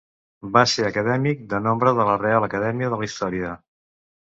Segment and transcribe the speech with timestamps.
[0.55, 3.59] Va ser acadèmic de nombre de la Reial Acadèmia de la Història.